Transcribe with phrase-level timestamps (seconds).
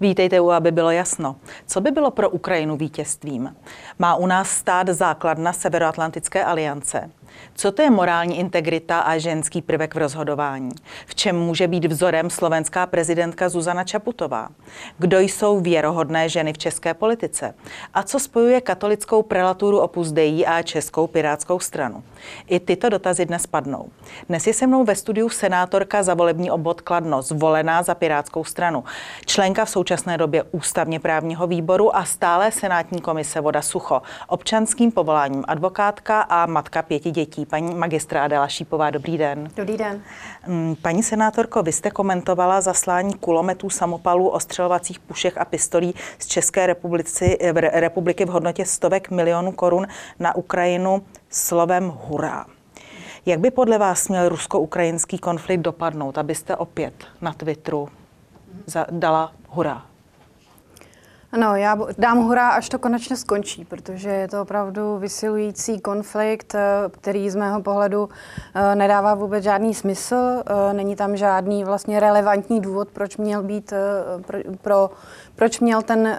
[0.00, 1.36] Vítejte u, aby bylo jasno.
[1.66, 3.56] Co by bylo pro Ukrajinu vítězstvím?
[3.98, 7.10] Má u nás stát základna Severoatlantické aliance?
[7.54, 10.70] Co to je morální integrita a ženský prvek v rozhodování?
[11.06, 14.48] V čem může být vzorem slovenská prezidentka Zuzana Čaputová?
[14.98, 17.54] Kdo jsou věrohodné ženy v české politice?
[17.94, 22.02] A co spojuje katolickou prelaturu Opus Dei a českou pirátskou stranu?
[22.46, 23.88] I tyto dotazy dnes padnou.
[24.28, 28.84] Dnes je se mnou ve studiu senátorka za volební obvod Kladno, zvolená za pirátskou stranu,
[29.26, 35.44] členka v současné době ústavně právního výboru a stále senátní komise Voda Sucho, občanským povoláním
[35.48, 37.46] advokátka a matka pěti dětí dětí.
[37.46, 39.50] Paní magistra Adela Šípová, dobrý den.
[39.56, 40.02] Dobrý den.
[40.46, 46.66] Mm, paní senátorko, vy jste komentovala zaslání kulometů, samopalů, ostřelovacích pušek a pistolí z České
[46.66, 47.38] republiky,
[47.72, 49.86] republiky v hodnotě stovek milionů korun
[50.18, 52.46] na Ukrajinu slovem hurá.
[53.26, 57.88] Jak by podle vás měl rusko-ukrajinský konflikt dopadnout, abyste opět na Twitteru
[58.90, 59.89] dala hurá?
[61.32, 66.60] Ano, já dám hurá, až to konečně skončí, protože je to opravdu vysilující konflikt, eh,
[66.90, 68.08] který z mého pohledu
[68.54, 70.16] eh, nedává vůbec žádný smysl.
[70.16, 73.72] Eh, není tam žádný vlastně relevantní důvod, proč měl být
[74.22, 74.90] pro, pro
[75.36, 76.16] proč měl ten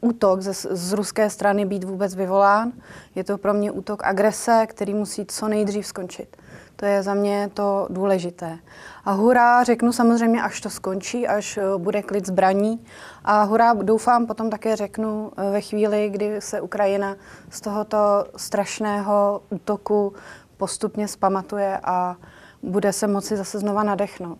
[0.00, 2.72] útok z, z ruské strany být vůbec vyvolán.
[3.14, 6.36] Je to pro mě útok agrese, který musí co nejdřív skončit.
[6.76, 8.58] To je za mě to důležité.
[9.04, 12.86] A hurá řeknu samozřejmě, až to skončí, až eh, bude klid zbraní.
[13.24, 17.16] A hurá doufám potom také řeknu eh, ve chvíli, kdy se Ukrajina
[17.50, 20.12] z tohoto strašného útoku
[20.56, 22.16] postupně spamatuje a
[22.62, 24.38] bude se moci zase znova nadechnout.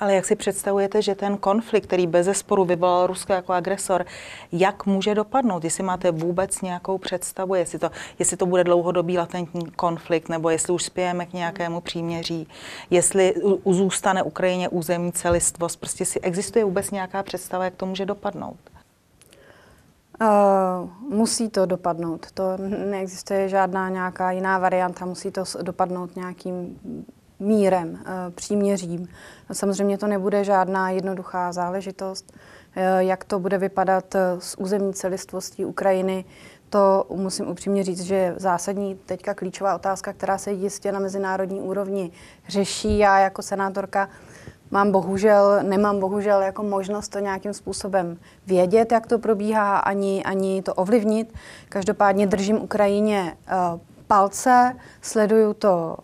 [0.00, 4.06] Ale jak si představujete, že ten konflikt, který bez zesporu vyvolal Rusko jako agresor,
[4.52, 5.64] jak může dopadnout?
[5.64, 10.72] Jestli máte vůbec nějakou představu, jestli to, jestli to bude dlouhodobý latentní konflikt, nebo jestli
[10.72, 12.48] už spějeme k nějakému příměří,
[12.90, 13.34] jestli
[13.66, 18.56] zůstane Ukrajině územní celistvost, prostě si existuje vůbec nějaká představa, jak to může dopadnout?
[20.20, 22.26] Uh, musí to dopadnout.
[22.34, 22.56] To
[22.90, 25.04] neexistuje žádná nějaká jiná varianta.
[25.04, 26.78] Musí to dopadnout nějakým
[27.38, 29.08] mírem, eh, příměřím.
[29.52, 32.32] Samozřejmě to nebude žádná jednoduchá záležitost.
[32.76, 36.24] Eh, jak to bude vypadat eh, s územní celistvostí Ukrajiny,
[36.70, 41.60] to musím upřímně říct, že je zásadní teďka klíčová otázka, která se jistě na mezinárodní
[41.60, 42.10] úrovni
[42.48, 42.98] řeší.
[42.98, 44.08] Já jako senátorka
[44.70, 50.62] mám bohužel, nemám bohužel jako možnost to nějakým způsobem vědět, jak to probíhá, ani, ani
[50.62, 51.34] to ovlivnit.
[51.68, 55.96] Každopádně držím Ukrajině uh, palce, sleduju to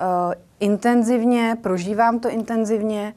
[0.00, 0.32] uh,
[0.62, 3.14] intenzivně, prožívám to intenzivně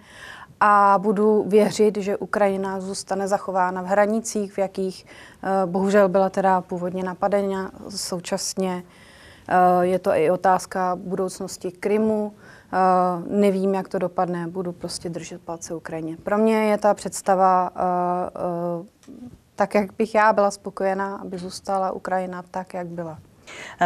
[0.59, 6.61] a budu věřit, že Ukrajina zůstane zachována v hranicích, v jakých uh, bohužel byla teda
[6.61, 7.71] původně napadena.
[7.89, 12.33] Současně uh, je to i otázka budoucnosti Krymu.
[12.73, 16.17] Uh, nevím, jak to dopadne, budu prostě držet palce Ukrajině.
[16.17, 17.71] Pro mě je ta představa
[19.55, 23.17] tak, jak bych já byla spokojená, aby zůstala Ukrajina tak, jak byla.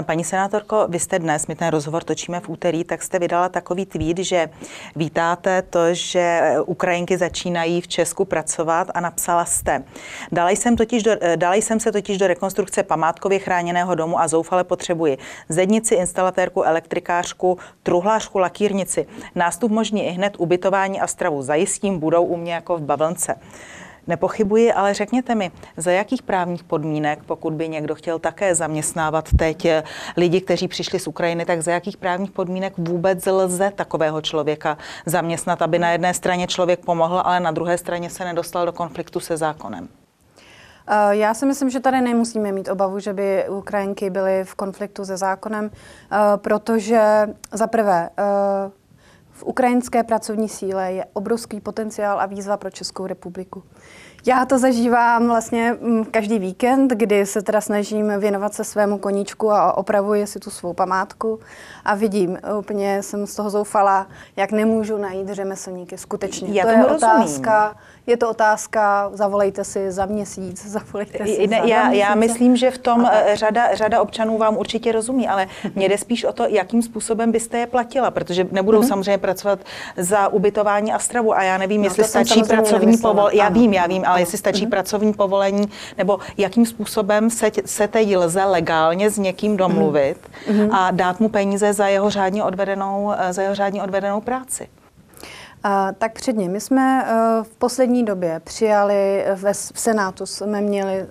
[0.05, 3.85] Paní senátorko, vy jste dnes, my ten rozhovor točíme v úterý, tak jste vydala takový
[3.85, 4.49] tweet, že
[4.95, 9.83] vítáte to, že Ukrajinky začínají v Česku pracovat a napsala jste.
[10.31, 14.63] Dala jsem, totiž do, dala jsem se totiž do rekonstrukce památkově chráněného domu a zoufale
[14.63, 15.17] potřebuji
[15.49, 19.07] zednici, instalatérku, elektrikářku, truhlářku, lakírnici.
[19.35, 23.35] Nástup možný i hned, ubytování a stravu zajistím, budou u mě jako v bavlnce.
[24.09, 29.65] Nepochybuji, ale řekněte mi, za jakých právních podmínek, pokud by někdo chtěl také zaměstnávat teď
[29.65, 29.83] eh,
[30.17, 35.61] lidi, kteří přišli z Ukrajiny, tak za jakých právních podmínek vůbec lze takového člověka zaměstnat,
[35.61, 39.37] aby na jedné straně člověk pomohl, ale na druhé straně se nedostal do konfliktu se
[39.37, 39.87] zákonem?
[40.87, 45.05] Eh, já si myslím, že tady nemusíme mít obavu, že by Ukrajinky byly v konfliktu
[45.05, 48.09] se zákonem, eh, protože za prvé
[49.39, 53.63] v ukrajinské pracovní síle je obrovský potenciál a výzva pro Českou republiku.
[54.25, 59.51] Já to zažívám vlastně mm, každý víkend, kdy se teda snažím věnovat se svému koníčku
[59.51, 61.39] a opravuji si tu svou památku
[61.85, 65.97] a vidím, úplně jsem z toho zoufala, jak nemůžu najít řemeslníky.
[65.97, 66.49] Skutečně.
[66.51, 71.59] Já to je otázka, rozumím je to otázka, zavolejte si za měsíc, zavolejte si ne,
[71.59, 73.35] za já, já myslím, že v tom okay.
[73.35, 77.57] řada, řada občanů vám určitě rozumí, ale mě jde spíš o to, jakým způsobem byste
[77.57, 78.87] je platila, protože nebudou mm-hmm.
[78.87, 79.59] samozřejmě pracovat
[79.97, 83.87] za ubytování a stravu a já nevím, no, jestli stačí pracovní povolení, já vím, já
[83.87, 84.69] vím, ale jestli stačí mm-hmm.
[84.69, 90.17] pracovní povolení, nebo jakým způsobem se, se teď lze legálně s někým domluvit
[90.47, 90.75] mm-hmm.
[90.75, 94.67] a dát mu peníze za jeho řádně odvedenou, za jeho řádně odvedenou práci.
[95.63, 101.03] A, tak předně, my jsme uh, v poslední době přijali, ve, v Senátu jsme měli
[101.03, 101.07] uh,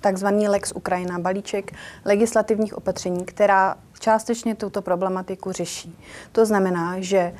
[0.00, 1.72] takzvaný Lex Ukrajina, balíček
[2.04, 5.98] legislativních opatření, která částečně tuto problematiku řeší.
[6.32, 7.34] To znamená, že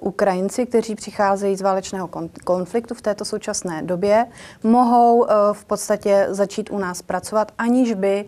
[0.00, 2.08] Ukrajinci, kteří přicházejí z válečného
[2.44, 4.26] konfliktu v této současné době,
[4.62, 8.24] mohou v podstatě začít u nás pracovat, aniž by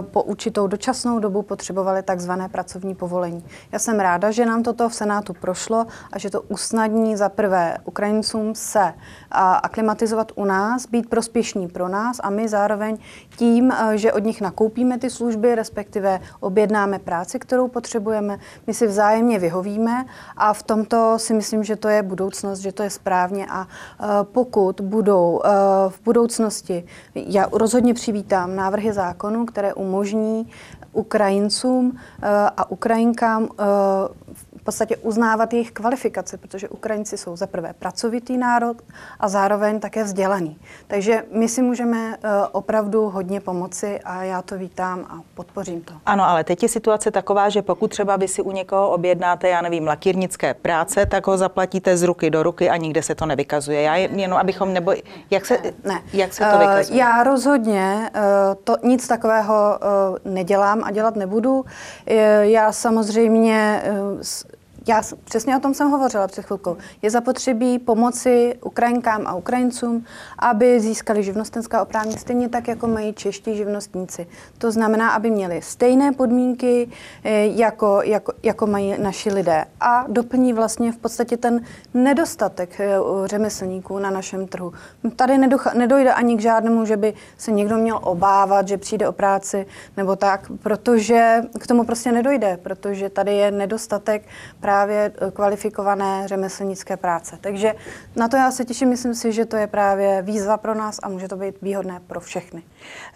[0.00, 3.44] po určitou dočasnou dobu potřebovali takzvané pracovní povolení.
[3.72, 7.76] Já jsem ráda, že nám toto v Senátu prošlo a že to usnadní za prvé
[7.84, 8.94] Ukrajincům se
[9.62, 12.98] aklimatizovat u nás, být prospěšní pro nás a my zároveň
[13.36, 19.38] tím, že od nich nakoupíme ty služby, respektive objednáme práci, kterou potřebujeme, my si vzájemně
[19.38, 20.04] vyhovíme
[20.36, 23.66] a v tomto si myslím, že to je budoucnost, že to je správně a
[24.22, 25.40] pokud budou
[25.88, 26.84] v budoucnosti,
[27.14, 30.50] já rozhodně přivítám návrhy zákonů, které umožní
[30.92, 31.98] Ukrajincům
[32.56, 33.48] a Ukrajinkám
[34.32, 38.76] v podstatě uznávat jejich kvalifikace, protože Ukrajinci jsou za prvé pracovitý národ
[39.20, 40.58] a zároveň také vzdělaný.
[40.86, 45.94] Takže my si můžeme uh, opravdu hodně pomoci a já to vítám a podpořím to.
[46.06, 49.62] Ano, ale teď je situace taková, že pokud třeba vy si u někoho objednáte, já
[49.62, 53.82] nevím, lakírnické práce, tak ho zaplatíte z ruky do ruky a nikde se to nevykazuje.
[53.82, 54.92] Já jenom, abychom, nebo
[55.30, 56.02] jak se, ne.
[56.12, 56.90] Jak se to eh, vykazuje?
[56.90, 58.20] Uh, já rozhodně uh,
[58.64, 59.78] to, nic takového
[60.24, 61.64] nedělám a dělat nebudu.
[62.42, 63.82] Já samozřejmě
[64.88, 66.76] já přesně o tom jsem hovořila před chvilkou.
[67.02, 70.04] Je zapotřebí pomoci Ukrajinkám a Ukrajincům,
[70.38, 74.26] aby získali živnostenská oprávnění stejně tak, jako mají čeští živnostníci.
[74.58, 76.88] To znamená, aby měli stejné podmínky,
[77.24, 79.64] eh, jako, jako, jako mají naši lidé.
[79.80, 81.60] A doplní vlastně v podstatě ten
[81.94, 84.72] nedostatek eh, řemeslníků na našem trhu.
[85.16, 85.38] Tady
[85.74, 90.16] nedojde ani k žádnému, že by se někdo měl obávat, že přijde o práci nebo
[90.16, 94.22] tak, protože k tomu prostě nedojde, protože tady je nedostatek
[94.60, 97.38] právě právě eh, kvalifikované řemeslnické práce.
[97.40, 97.74] Takže
[98.16, 101.08] na to já se těším, myslím si, že to je právě výzva pro nás a
[101.08, 102.62] může to být výhodné pro všechny.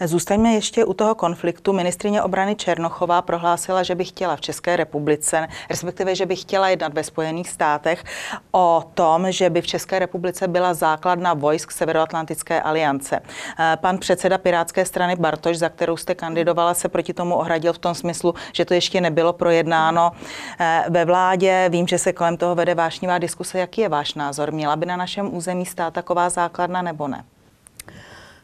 [0.04, 1.72] Zůstaňme ještě u toho konfliktu.
[1.72, 6.94] Ministrině obrany Černochová prohlásila, že by chtěla v České republice, respektive, že by chtěla jednat
[6.94, 8.04] ve Spojených státech
[8.52, 13.20] o tom, že by v České republice byla základna vojsk Severoatlantické aliance.
[13.20, 17.78] Eh, pan předseda Pirátské strany Bartoš, za kterou jste kandidovala, se proti tomu ohradil v
[17.78, 20.12] tom smyslu, že to ještě nebylo projednáno
[20.60, 21.68] eh, ve vládě vládě.
[21.68, 23.58] Vím, že se kolem toho vede vášnivá diskuse.
[23.58, 24.52] Jaký je váš názor?
[24.52, 27.24] Měla by na našem území stát taková základna nebo ne?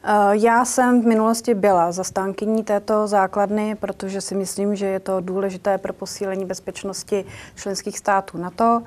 [0.05, 5.21] Eh, já jsem v minulosti byla zastánkyní této základny, protože si myslím, že je to
[5.21, 8.81] důležité pro posílení bezpečnosti členských států NATO.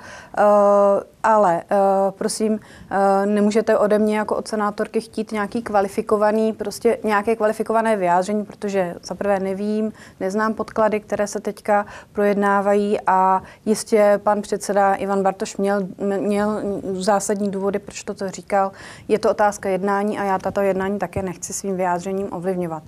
[1.27, 1.63] Ale
[2.11, 8.45] prosím, eh, nemůžete ode mě jako od senátorky chtít nějaký kvalifikovaný, prostě nějaké kvalifikované vyjádření,
[8.45, 15.23] protože za prvé nevím, neznám podklady, které se teďka projednávají a jistě pan předseda Ivan
[15.23, 15.81] Bartoš měl,
[16.19, 16.63] měl
[16.93, 18.73] zásadní důvody, proč toto říkal.
[19.09, 22.83] Je to otázka jednání a já tato jednání také nechci svým vyjádřením ovlivňovat.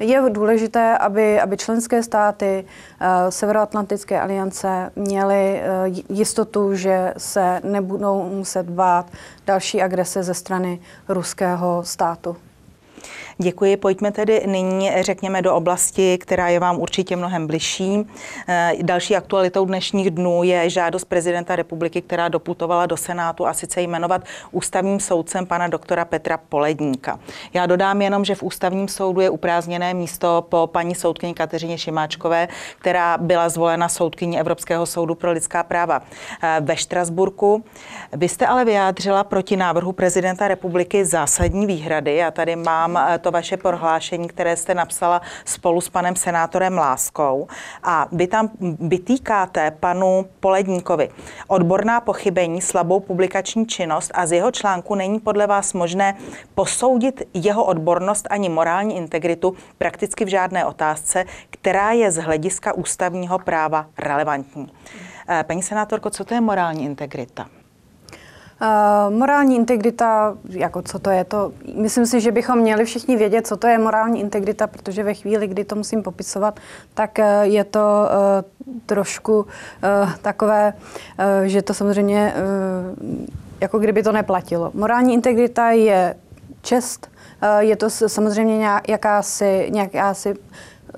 [0.00, 8.22] Je důležité, aby, aby členské státy uh, Severoatlantické aliance měly uh, jistotu, že se nebudou
[8.22, 9.06] muset bát
[9.46, 12.36] další agrese ze strany ruského státu.
[13.40, 13.76] Děkuji.
[13.76, 18.06] Pojďme tedy nyní, řekněme, do oblasti, která je vám určitě mnohem bližší.
[18.48, 23.82] Eh, další aktualitou dnešních dnů je žádost prezidenta republiky, která doputovala do Senátu a sice
[23.82, 27.20] jmenovat ústavním soudcem pana doktora Petra Poledníka.
[27.54, 32.48] Já dodám jenom, že v ústavním soudu je uprázněné místo po paní soudkyni Kateřině Šimáčkové,
[32.78, 36.02] která byla zvolena soudkyní Evropského soudu pro lidská práva
[36.42, 37.64] eh, ve Štrasburku.
[38.12, 42.16] Vy jste ale vyjádřila proti návrhu prezidenta republiky zásadní výhrady.
[42.16, 46.78] Já tady mám to eh, to vaše prohlášení, které jste napsala spolu s panem senátorem
[46.78, 47.48] Láskou.
[47.82, 51.08] A vy tam vytýkáte panu Poledníkovi
[51.46, 56.16] odborná pochybení, slabou publikační činnost a z jeho článku není podle vás možné
[56.54, 63.38] posoudit jeho odbornost ani morální integritu prakticky v žádné otázce, která je z hlediska ústavního
[63.38, 64.72] práva relevantní.
[65.28, 67.57] Eh, paní senátorko, co to je morální integrita?
[68.62, 73.46] Uh, morální integrita, jako co to je, to myslím si, že bychom měli všichni vědět,
[73.46, 76.60] co to je morální integrita, protože ve chvíli, kdy to musím popisovat,
[76.94, 79.46] tak uh, je to uh, trošku
[80.22, 80.72] takové,
[81.44, 82.34] že to samozřejmě
[83.60, 84.70] jako kdyby to neplatilo.
[84.74, 86.16] Morální integrita je
[86.62, 87.10] čest,
[87.58, 90.34] je to samozřejmě nějak, jakási, nějakási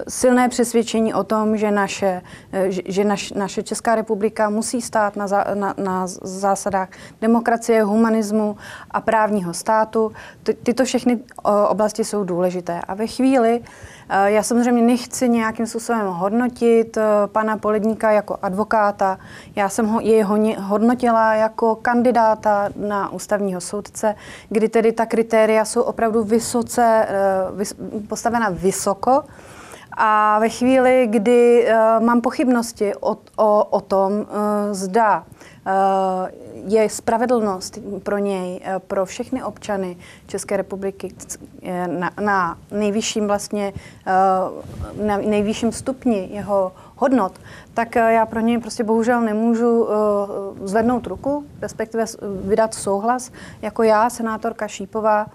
[0.08, 2.22] silné přesvědčení o tom, že naše,
[2.68, 6.88] že naš, naše Česká republika musí stát na, na, na zásadách
[7.20, 8.56] demokracie, humanismu
[8.90, 10.12] a právního státu.
[10.42, 11.18] Ty, tyto všechny
[11.68, 12.80] oblasti jsou důležité.
[12.88, 13.60] A ve chvíli,
[14.24, 19.18] já samozřejmě nechci nějakým způsobem hodnotit pana Poledníka jako advokáta.
[19.56, 20.22] Já jsem ho, jej
[20.58, 24.14] hodnotila jako kandidáta na ústavního soudce,
[24.48, 27.06] kdy tedy ta kritéria jsou opravdu vysoce,
[27.54, 27.74] vys,
[28.08, 29.22] postavena vysoko.
[29.92, 34.26] A ve chvíli, kdy uh, mám pochybnosti o, o, o tom, uh,
[34.72, 35.24] zda
[36.66, 41.14] je spravedlnost pro něj, pro všechny občany České republiky
[41.86, 43.72] na, na nejvyšším vlastně,
[45.04, 47.32] na nejvyšším stupni jeho hodnot,
[47.74, 49.88] tak já pro něj prostě bohužel nemůžu
[50.64, 52.04] zvednout ruku, respektive
[52.44, 53.30] vydat souhlas,
[53.62, 55.26] jako já, senátorka Šípová,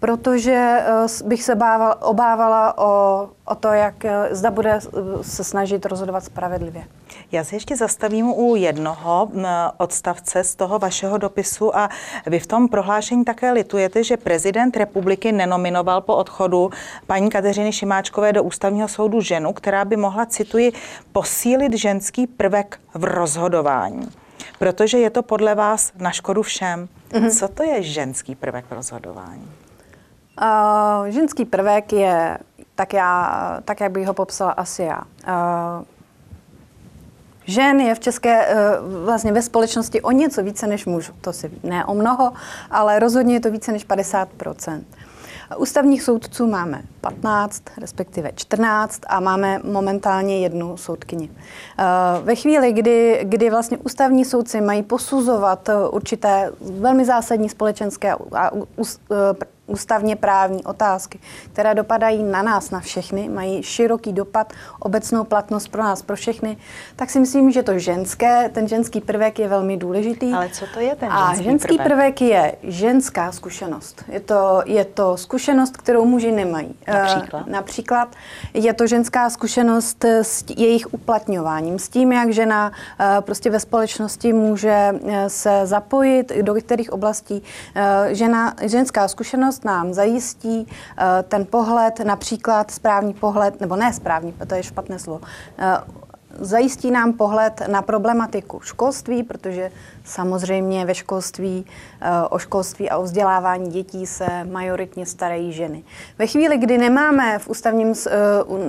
[0.00, 4.80] protože eh, bych se bával, obávala o, o to, jak eh, zda bude eh,
[5.22, 6.84] se snažit rozhodovat spravedlivě.
[7.32, 9.30] Já se ještě zastavím u jednoho
[9.76, 11.88] odstavce z toho vašeho dopisu a
[12.26, 16.70] vy v tom prohlášení také litujete, že prezident republiky nenominoval po odchodu
[17.06, 20.72] paní Kateřiny Šimáčkové do ústavního soudu ženu, která by mohla, cituji,
[21.12, 24.08] posílit ženský prvek v rozhodování.
[24.58, 26.88] Protože je to podle vás na škodu všem.
[27.10, 27.38] Mm-hmm.
[27.38, 29.48] Co to je ženský prvek v rozhodování?
[30.40, 32.38] Uh, ženský prvek je,
[32.74, 35.02] tak, já, tak jak bych ho popsala asi já.
[35.28, 35.84] Uh,
[37.44, 41.12] žen je v české, uh, vlastně ve společnosti o něco více než mužů.
[41.20, 42.32] To si ne o mnoho,
[42.70, 44.82] ale rozhodně je to více než 50%
[45.58, 51.30] Ústavních soudců máme 15, respektive 14 a máme momentálně jednu soudkyni.
[52.22, 58.50] Ve chvíli, kdy, kdy vlastně ústavní soudci mají posuzovat určité velmi zásadní společenské a
[59.70, 61.18] ústavně právní otázky,
[61.52, 66.56] které dopadají na nás, na všechny, mají široký dopad, obecnou platnost pro nás, pro všechny,
[66.96, 70.32] tak si myslím, že to ženské, ten ženský prvek je velmi důležitý.
[70.32, 71.86] Ale co to je ten ženský A ženský prvek?
[71.86, 74.04] prvek je ženská zkušenost.
[74.08, 76.74] Je to, je to zkušenost, kterou muži nemají.
[76.88, 77.46] Například?
[77.46, 78.08] E, například
[78.54, 84.32] je to ženská zkušenost s jejich uplatňováním, s tím, jak žena e, prostě ve společnosti
[84.32, 87.42] může eh, se zapojit, do kterých oblastí
[87.74, 93.92] e, žena, ženská zkušenost společnost nám zajistí eh, ten pohled, například správný pohled, nebo ne
[93.92, 95.20] správný, to je špatné slovo,
[95.58, 95.78] eh,
[96.40, 99.70] zajistí nám pohled na problematiku školství, protože
[100.04, 101.64] samozřejmě ve školství,
[102.00, 105.84] eh, o školství a o vzdělávání dětí se majoritně starají ženy.
[106.18, 107.94] Ve chvíli, kdy nemáme v ústavním,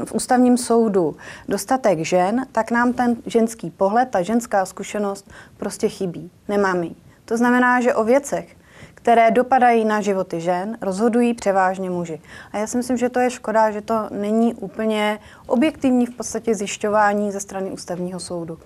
[0.06, 1.16] v ústavním soudu
[1.48, 6.32] dostatek žen, tak nám ten ženský pohled, ta ženská zkušenost prostě chybí.
[6.48, 6.96] Nemáme ji.
[7.26, 8.61] To znamená, že o věcech,
[9.02, 12.22] které dopadají na životy žen, rozhodují převážně muži.
[12.52, 16.56] A já si myslím, že to je škoda, že to není úplně objektivní v podstatě
[16.56, 18.60] zjišťování ze strany ústavního soudu.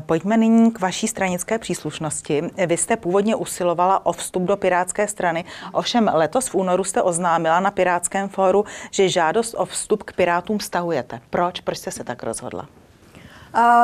[0.00, 2.42] Pojďme nyní k vaší stranické příslušnosti.
[2.66, 7.60] Vy jste původně usilovala o vstup do Pirátské strany, ovšem letos v únoru jste oznámila
[7.60, 11.20] na Pirátském fóru, že žádost o vstup k Pirátům stahujete.
[11.30, 11.60] Proč?
[11.60, 12.68] Proč jste se tak rozhodla?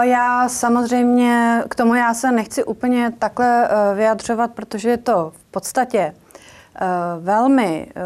[0.03, 5.45] Já samozřejmě k tomu já se nechci úplně takhle eh, vyjadřovat, protože je to v
[5.51, 6.87] podstatě eh,
[7.21, 8.01] velmi eh,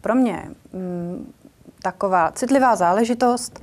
[0.00, 1.32] pro mě mm,
[1.82, 3.62] taková citlivá záležitost.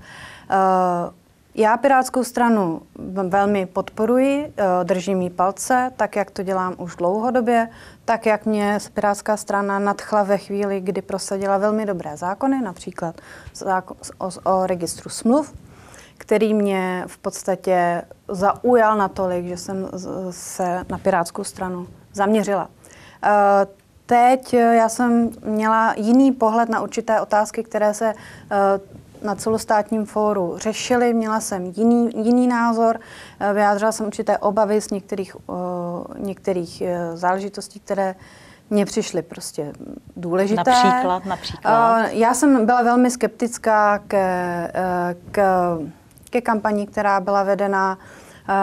[1.56, 2.82] Já Pirátskou stranu
[3.28, 7.70] velmi podporuji, držím jí palce, tak jak to dělám už dlouhodobě,
[8.06, 13.22] tak jak mě Pirátská strana nadchla ve chvíli, kdy prosadila velmi dobré zákony, například
[13.54, 15.54] zákon o, o registru smluv,
[16.18, 19.90] který mě v podstatě zaujal natolik, že jsem
[20.32, 22.70] se na Pirátskou stranu zaměřila.
[23.24, 23.68] Eh,
[24.06, 28.56] teď já jsem měla jiný pohled na určité otázky, které se eh,
[29.26, 31.14] na celostátním fóru řešily.
[31.14, 33.00] Měla jsem jiný, jiný názor,
[33.40, 35.36] eh, vyjádřila jsem určité obavy z některých,
[36.18, 36.84] některých
[37.14, 38.16] záležitostí, které
[38.70, 39.74] mně přišly prostě
[40.18, 40.72] důležité.
[40.72, 42.08] Například, například.
[42.12, 44.18] Já jsem byla velmi skeptická k,
[45.32, 45.78] k
[46.38, 47.98] ke kampani, která byla vedena
[48.50, 48.54] eh,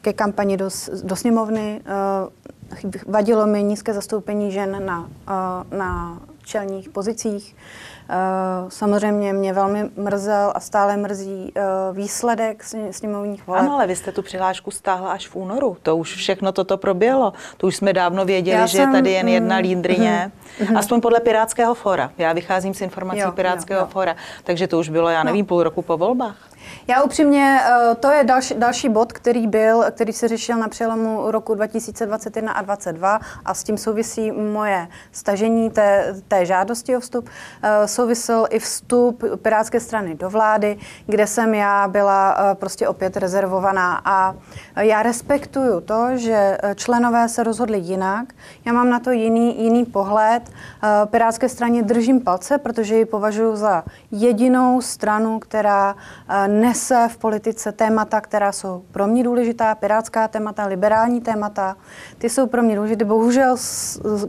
[0.00, 0.68] ke kampani do,
[1.02, 1.80] do sněmovny.
[1.80, 7.56] Eh, vadilo mi nízké zastoupení žen na, eh, na čelních pozicích.
[8.68, 11.52] Samozřejmě mě velmi mrzel a stále mrzí
[11.92, 13.62] výsledek sněmovních voleb.
[13.62, 15.76] Ano, ale vy jste tu přihlášku stáhla až v únoru.
[15.82, 17.32] To už všechno toto proběhlo.
[17.56, 20.32] To už jsme dávno věděli, Já že jsem, je tady jen jedna mm, lídrině.
[20.68, 22.10] Mm, Aspoň podle Pirátského fora.
[22.18, 23.90] Já vycházím z informací jo, Pirátského jo, jo.
[23.92, 24.16] fora.
[24.44, 25.46] Takže to už bylo, já nevím, no.
[25.46, 26.36] půl roku po volbách.
[26.88, 31.30] Já upřímně, eh, to je další, další bod, který byl, který se řešil na přelomu
[31.30, 37.28] roku 2021 a 2022 a s tím souvisí moje stažení té, té žádosti o vstup.
[37.62, 43.16] Eh, souvisel i vstup Pirátské strany do vlády, kde jsem já byla eh, prostě opět
[43.16, 44.34] rezervovaná a
[44.76, 48.32] já respektuju to, že členové se rozhodli jinak.
[48.64, 50.42] Já mám na to jiný, jiný pohled.
[51.10, 55.94] Pirátské straně držím palce, protože ji považuji za jedinou stranu, která
[56.60, 61.76] nese v politice témata, která jsou pro mě důležitá, pirátská témata, liberální témata.
[62.18, 63.04] Ty jsou pro mě důležité.
[63.04, 63.56] Bohužel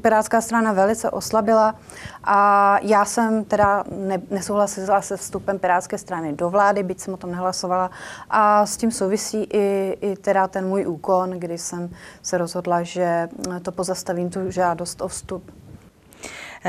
[0.01, 1.75] pirátská strana velice oslabila
[2.24, 7.17] a já jsem teda ne, nesouhlasila se vstupem pirátské strany do vlády, byť jsem o
[7.17, 7.91] tom nehlasovala.
[8.29, 11.89] A s tím souvisí i, i teda ten můj úkon, kdy jsem
[12.22, 13.29] se rozhodla, že
[13.62, 15.51] to pozastavím tu žádost o vstup.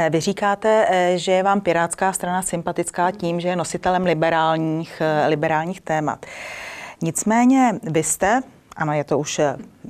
[0.00, 5.00] Eh, vy říkáte, eh, že je vám Pirátská strana sympatická tím, že je nositelem liberálních,
[5.00, 6.26] eh, liberálních témat.
[7.02, 8.40] Nicméně vy jste,
[8.76, 9.40] ano, je to už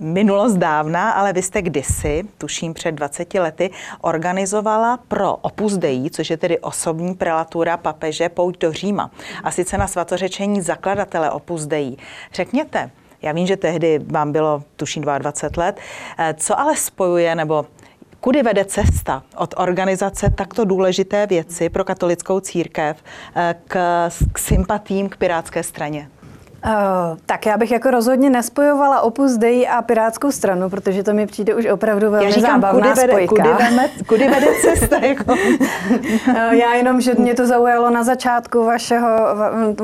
[0.01, 6.31] minulost dávna, ale vy jste kdysi, tuším před 20 lety, organizovala pro Opus Dei, což
[6.31, 9.11] je tedy osobní prelatura papeže, pouť do Říma.
[9.45, 11.97] A sice na svatořečení zakladatele Opus Dei.
[12.33, 12.91] Řekněte,
[13.23, 15.81] já vím, že tehdy vám bylo, tuším, 22 let,
[16.37, 17.67] co ale spojuje, nebo
[18.21, 22.97] Kudy vede cesta od organizace takto důležité věci pro katolickou církev
[23.37, 26.09] eh, k, k sympatím k pirátské straně?
[26.67, 26.73] Uh,
[27.27, 31.55] tak já bych jako rozhodně nespojovala Opus Dei a Pirátskou stranu, protože to mi přijde
[31.55, 33.43] už opravdu velmi já říkám, zábavná kudy vede, spojka.
[33.43, 34.99] Kudy, veme, kudy vede cesta?
[35.07, 35.33] Jako?
[35.33, 39.09] uh, já jenom, že mě to zaujalo na začátku vašeho,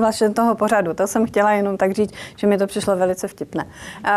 [0.01, 0.95] vašeho toho pořadu.
[0.95, 3.65] To jsem chtěla jenom tak říct, že mi to přišlo velice vtipné.
[3.65, 4.11] Uh,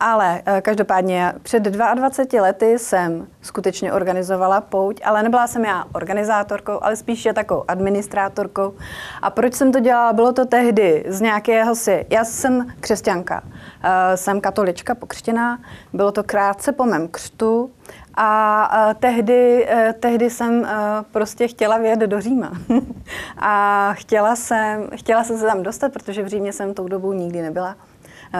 [0.00, 6.78] ale uh, každopádně před 22 lety jsem skutečně organizovala pouť, ale nebyla jsem já organizátorkou,
[6.82, 8.74] ale spíše takovou administrátorkou.
[9.22, 10.12] A proč jsem to dělala?
[10.12, 15.58] Bylo to tehdy z nějakého si já jsem křesťanka, uh, jsem katolička pokřtěná,
[15.92, 17.70] bylo to krátce po mém křtu
[18.14, 20.66] a uh, tehdy, uh, tehdy jsem
[21.12, 22.52] prostě chtěla vyjet do Říma.
[23.38, 27.42] a chtěla jsem, chtěla jsem se tam dostat, protože v Římě jsem tou dobou nikdy
[27.42, 27.76] nebyla.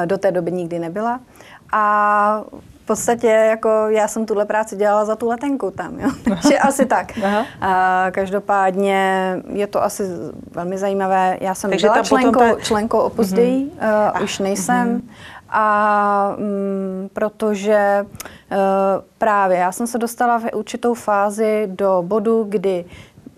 [0.04, 1.20] Do té doby nikdy nebyla.
[1.72, 2.44] A
[2.92, 6.10] podstatě jako já jsem tuhle práci dělala za tu letenku tam, jo.
[6.24, 7.12] Takže asi tak.
[7.24, 7.46] Aha.
[7.60, 10.02] A každopádně je to asi
[10.50, 11.38] velmi zajímavé.
[11.40, 12.60] Já jsem Takže byla členkou, ta...
[12.60, 13.34] členkou uh-huh.
[13.34, 13.70] Dei,
[14.16, 14.98] uh, už nejsem.
[14.98, 15.10] Uh-huh.
[15.48, 18.56] A mm, protože uh,
[19.18, 22.84] právě já jsem se dostala v určitou fázi do bodu, kdy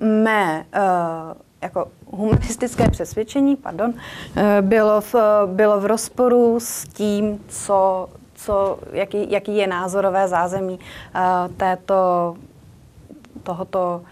[0.01, 0.83] mé uh,
[1.63, 3.95] jako humanistické přesvědčení, pardon,
[4.61, 5.15] bylo v,
[5.47, 8.09] bylo v rozporu s tím, co
[8.45, 11.95] co, jaký, jaký je názorové zázemí uh, této,
[13.43, 14.03] tohoto,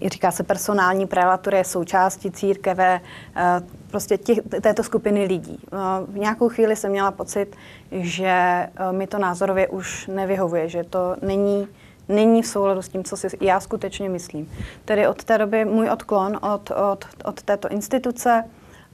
[0.00, 3.00] uh, říká se personální prelatury, je součástí církeve,
[3.36, 5.60] uh, prostě těch, této skupiny lidí.
[6.08, 7.56] V nějakou chvíli jsem měla pocit,
[7.90, 11.68] že mi to názorově už nevyhovuje, že to není
[12.08, 14.52] není v souladu s tím, co si já skutečně myslím.
[14.84, 18.44] Tedy od té doby můj odklon od, od, od této instituce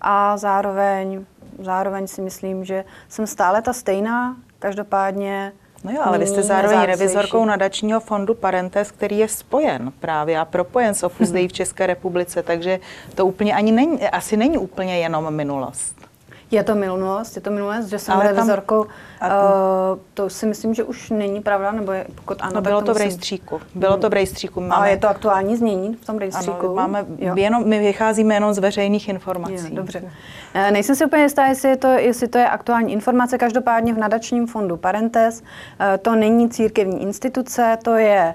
[0.01, 1.25] a zároveň,
[1.59, 5.53] zároveň si myslím, že jsem stále ta stejná, Každopádně
[5.85, 10.45] No jo, ale vy jste zároveň revizorkou nadačního fondu Parentes, který je spojen právě a
[10.45, 12.81] propojen s Opus Dei v České republice, takže
[13.15, 15.97] to úplně ani není, asi není úplně jenom minulost.
[16.55, 18.87] Je to minulost, je to minulost, že jsem Ale revizorkou.
[19.21, 22.81] Tam, uh, to si myslím, že už není pravda, nebo je, pokud ano, no, bylo
[22.81, 23.61] to, to v rejstříku.
[23.75, 24.61] Bylo to v rejstříku.
[24.61, 26.67] Máme, Ale je to aktuální znění v tom rejstříku?
[26.67, 29.65] Ano, máme jenom, my vycházíme jenom z veřejných informací.
[29.65, 30.01] Je, dobře.
[30.01, 33.39] Uh, nejsem si úplně jistá, jestli, je to, jestli to je aktuální informace.
[33.39, 38.35] Každopádně v nadačním fondu Parentes uh, to není církevní instituce, to je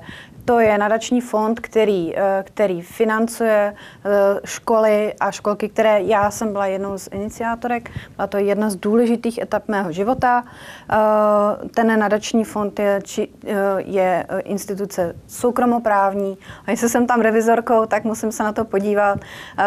[0.49, 3.73] to je nadační fond, který, eh, který financuje
[4.05, 4.09] eh,
[4.45, 7.91] školy a školky, které já jsem byla jednou z iniciátorek.
[8.15, 10.43] Byla to jedna z důležitých etap mého života.
[10.43, 10.95] Eh,
[11.69, 13.01] ten nadační fond je,
[13.77, 16.38] je instituce soukromoprávní.
[16.65, 19.19] A jestli jsem tam revizorkou, tak musím se na to podívat.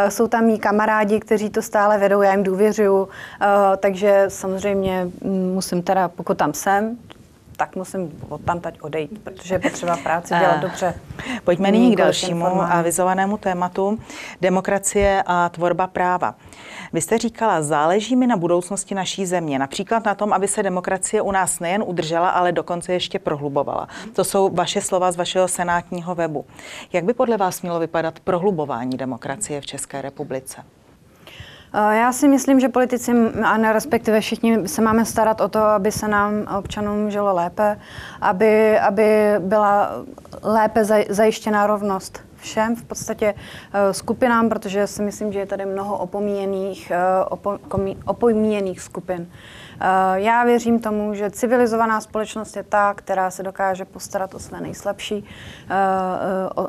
[0.09, 3.09] Jsou tam mý kamarádi, kteří to stále vedou, já jim důvěřuju.
[3.77, 6.99] Takže samozřejmě mm, musím teda, pokud tam jsem,
[7.63, 10.95] tak musím tam teď odejít, protože je potřeba práci dělat dobře.
[11.45, 13.99] Pojďme nyní k dalšímu avizovanému tématu.
[14.41, 16.35] Demokracie a tvorba práva.
[16.93, 21.23] Vy jste říkala, záleží mi na budoucnosti naší země, například na tom, aby se demokracie
[21.23, 23.89] u nás nejen udržela, ale dokonce ještě prohlubovala.
[24.13, 26.45] To jsou vaše slova z vašeho senátního webu.
[26.93, 30.63] Jak by podle vás mělo vypadat prohlubování demokracie v České republice?
[31.75, 33.13] Eh, já si myslím, že politici,
[33.45, 37.79] a respektive všichni, se máme starat o to, aby se nám občanům žilo lépe,
[38.21, 39.07] aby, aby
[39.39, 39.91] byla
[40.43, 43.35] lépe zajištěná rovnost všem v podstatě
[43.73, 49.29] eh, skupinám, protože si myslím, že je tady mnoho opomíjených, eh, opomíjených skupin.
[49.85, 54.61] Eh, já věřím tomu, že civilizovaná společnost je ta, která se dokáže postarat o své
[54.61, 55.75] nejslabší eh,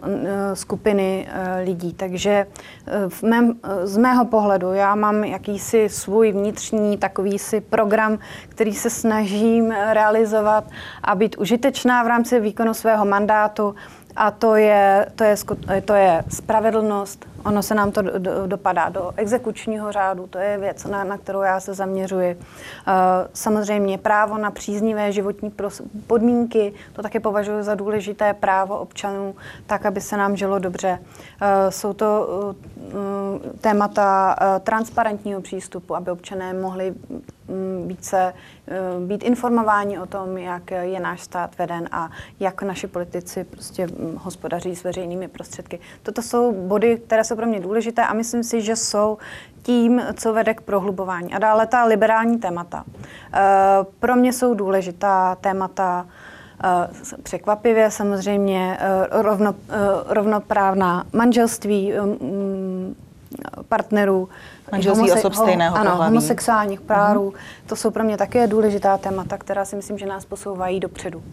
[0.03, 1.27] eh, skupiny
[1.63, 1.93] lidí.
[1.93, 2.47] Takže
[3.07, 8.89] v mém, z mého pohledu já mám jakýsi svůj vnitřní takový si program, který se
[8.89, 10.63] snažím realizovat
[11.03, 13.75] a být užitečná v rámci výkonu svého mandátu
[14.15, 15.35] a to je, to je,
[15.85, 17.25] to je spravedlnost.
[17.45, 21.17] Ono se nám to do, do, dopadá do exekučního řádu, to je věc, na, na
[21.17, 22.35] kterou já se zaměřuji.
[22.35, 22.93] Uh,
[23.33, 25.53] samozřejmě právo na příznivé životní
[26.07, 29.35] podmínky, to také považuji za důležité právo občanů,
[29.67, 30.99] tak, aby se nám žilo dobře.
[31.01, 36.93] Uh, jsou to uh, témata transparentního přístupu, aby občané mohli
[37.85, 38.33] více
[38.67, 43.87] eh, být informováni o tom, jak je náš stát veden a jak naši politici prostě
[43.87, 45.79] mm, hospodaří s veřejnými prostředky.
[46.03, 49.17] Toto jsou body, které jsou pro mě důležité a myslím si, že jsou
[49.61, 51.33] tím, co vede k prohlubování.
[51.33, 52.83] A dále ta liberální témata.
[53.33, 53.39] Eh,
[53.99, 56.07] pro mě jsou důležitá témata
[56.63, 56.67] eh,
[57.23, 58.77] překvapivě samozřejmě
[59.11, 59.55] rovno,
[60.07, 62.62] rovnoprávná manželství mm,
[63.69, 64.29] partnerů,
[64.71, 66.09] Manželství homose- osob stejného ano, pohlaví.
[66.09, 67.29] homosexuálních párů.
[67.29, 67.67] Mm-hmm.
[67.67, 71.23] To jsou pro mě také důležitá témata, která si myslím, že nás posouvají dopředu.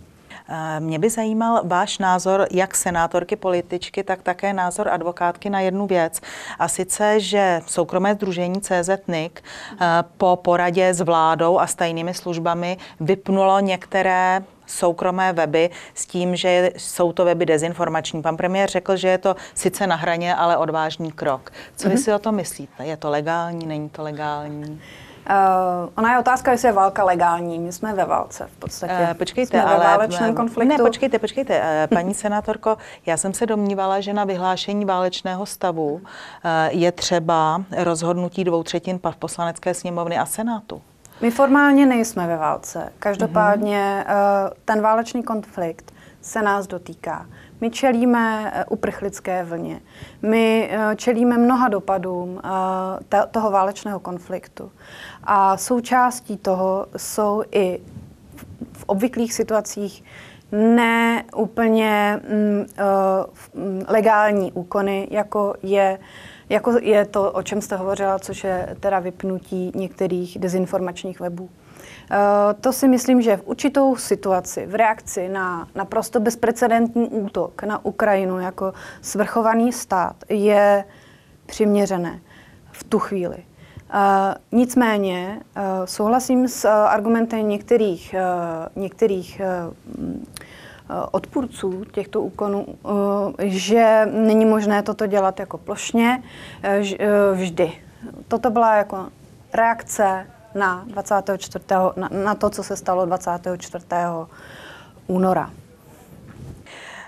[0.53, 5.87] Eh, mě by zajímal váš názor, jak senátorky, političky, tak také názor advokátky na jednu
[5.87, 6.21] věc.
[6.59, 9.87] A sice, že soukromé združení CZNIC eh,
[10.17, 16.71] po poradě s vládou a s tajnými službami vypnulo některé soukromé weby s tím, že
[16.77, 18.23] jsou to weby dezinformační.
[18.23, 21.51] Pan premiér řekl, že je to sice na hraně, ale odvážný krok.
[21.77, 22.05] Co vy mm-hmm.
[22.05, 22.87] si o to myslíte?
[22.87, 24.81] Je to legální, není to legální?
[25.31, 27.59] Uh, ona je otázka, jestli je válka legální.
[27.59, 28.93] My jsme ve válce v podstatě.
[28.93, 29.79] Uh, počkejte, jsme ale...
[29.79, 30.69] ve válečném konfliktu.
[30.69, 31.61] Ne, počkejte, počkejte.
[31.61, 36.01] Uh, paní senátorko, já jsem se domnívala, že na vyhlášení válečného stavu uh,
[36.69, 40.83] je třeba rozhodnutí dvou třetin poslanecké sněmovny a senátu.
[41.21, 42.93] My formálně nejsme ve válce.
[42.99, 44.51] Každopádně mm-hmm.
[44.65, 47.27] ten válečný konflikt se nás dotýká.
[47.61, 49.81] My čelíme eh, uprchlické vlně.
[50.23, 52.41] My eh, čelíme mnoha dopadům
[53.31, 54.73] toho válečného konfliktu.
[55.25, 57.81] A součástí toho jsou i
[58.73, 60.05] v obvyklých situacích
[60.53, 62.67] ne úplně mm,
[63.55, 65.99] mm, legální úkony, jako je
[66.51, 71.45] jako je to, o čem jste hovořila, což je teda vypnutí některých dezinformačních webů.
[71.45, 72.19] Uh,
[72.61, 78.41] to si myslím, že v určitou situaci, v reakci na naprosto bezprecedentní útok na Ukrajinu
[78.41, 80.85] jako svrchovaný stát je
[81.47, 82.21] přiměřené
[82.73, 83.37] v tu chvíli.
[83.37, 88.15] Uh, nicméně uh, souhlasím s uh, argumentem některých,
[88.77, 89.75] uh, některých uh,
[90.40, 90.40] Eh,
[91.11, 92.67] odpůrců těchto úkonů,
[93.39, 96.23] eh, že není možné toto dělat jako plošně
[96.63, 96.81] eh,
[97.33, 97.73] vždy.
[98.29, 99.09] Toto byla jako
[99.53, 101.65] reakce na 24.
[101.97, 103.85] na, na to, co se stalo 24.
[105.07, 105.51] února.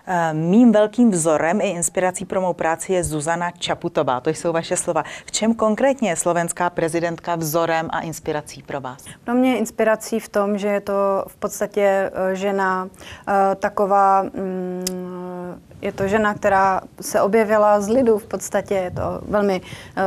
[0.06, 4.20] Eh, mým velkým vzorem i inspirací pro mou práci je Zuzana Čaputová.
[4.20, 5.04] To jsou vaše slova.
[5.26, 9.04] V čem konkrétně je slovenská prezidentka vzorem a inspirací pro vás?
[9.24, 12.88] Pro mě je inspirací v tom, že je to v podstatě eh, žena
[13.28, 18.74] eh, taková mm, je to žena, která se objevila z lidu v podstatě.
[18.74, 19.60] Je to velmi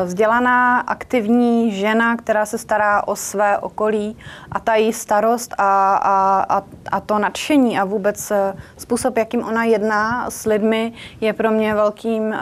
[0.06, 4.18] vzdělaná, aktivní žena, která se stará o své okolí
[4.52, 8.32] a ta její starost a, a, a, a to nadšení a vůbec
[8.78, 9.85] způsob, jakým ona jedná
[10.30, 12.36] s lidmi, je pro mě velkým, uh,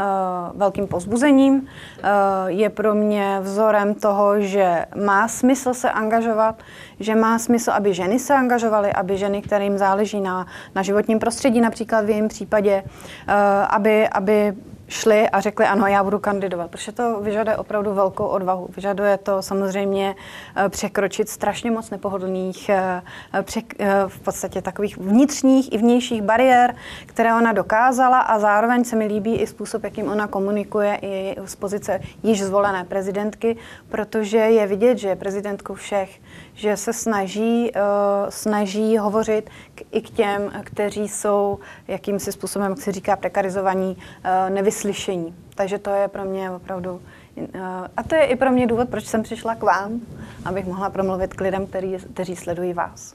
[0.54, 1.56] velkým pozbuzením.
[1.56, 1.66] Uh,
[2.48, 6.56] je pro mě vzorem toho, že má smysl se angažovat,
[7.00, 11.62] že má smysl, aby ženy se angažovaly, aby ženy, kterým záleží na, na životním prostředí,
[11.62, 13.34] například v jejím případě, uh,
[13.70, 14.54] aby, aby
[14.88, 18.70] šli a řekli, ano, já budu kandidovat, protože to vyžaduje opravdu velkou odvahu.
[18.76, 20.16] Vyžaduje to samozřejmě
[20.56, 23.02] eh, překročit strašně moc nepohodlných, eh,
[24.08, 29.36] v podstatě takových vnitřních i vnějších bariér, které ona dokázala a zároveň se mi líbí
[29.36, 33.58] i způsob, jakým ona komunikuje i z pozice již zvolené prezidentky,
[33.90, 36.20] protože je vidět, že je prezidentkou všech
[36.54, 37.72] že se snaží,
[38.30, 44.50] snaží hovořit k, i k těm, kteří jsou jakýmsi způsobem, jak se říká, prekarizovaní, uh,
[44.74, 45.36] nevyslyšení.
[45.56, 47.02] Takže to je pro mě opravdu
[47.36, 47.62] uh,
[47.98, 50.02] a to je i pro mě důvod, proč jsem přišla k vám,
[50.46, 53.14] abych mohla promluvit k lidem, který, kteří sledují vás.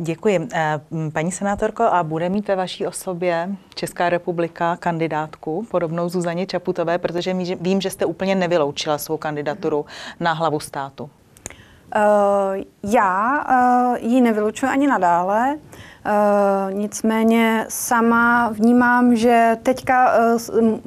[0.00, 0.48] Děkuji.
[1.12, 7.34] Paní senátorko, a bude mít ve vaší osobě Česká republika kandidátku podobnou Zuzaně Čaputové, protože
[7.60, 9.86] vím, že jste úplně nevyloučila svou kandidaturu
[10.20, 11.04] na hlavu státu.
[11.04, 15.89] Uh, já uh, ji nevylučuji ani nadále, uh,
[16.70, 20.78] nicméně sama vnímám, že teďka uh,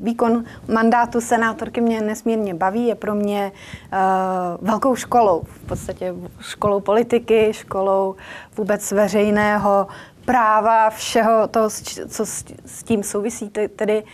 [0.00, 3.52] výkon mandátu senátorky mě nesmírně baví, je pro mě
[3.92, 8.14] uh, velkou školou, v podstatě školou politiky, školou
[8.56, 9.86] vůbec veřejného
[10.24, 11.70] práva, všeho toho,
[12.08, 12.26] co
[12.66, 13.50] s tím souvisí.
[13.76, 14.04] Tedy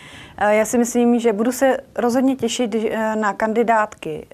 [0.49, 2.75] já si myslím, že budu se rozhodně těšit
[3.15, 4.27] na kandidátky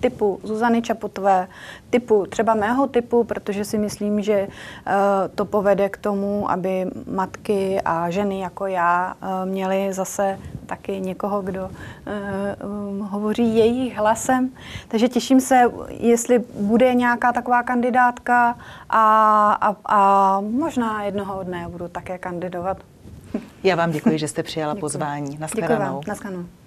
[0.00, 1.48] typu Zuzany Čapotové,
[1.90, 4.92] typu třeba mého typu, protože si myslím, že uh,
[5.34, 11.42] to povede k tomu, aby matky a ženy jako já uh, měly zase taky někoho,
[11.42, 14.50] kdo uh, um, hovoří jejich hlasem.
[14.88, 18.58] Takže těším se, jestli bude nějaká taková kandidátka
[18.90, 22.78] a, a, a možná jednoho dne budu také kandidovat.
[23.62, 24.80] Já vám děkuji, že jste přijala děkuji.
[24.80, 25.38] pozvání.
[25.38, 25.74] Naschledanou.
[25.74, 26.00] Děkuji vám.
[26.06, 26.57] Naschledanou.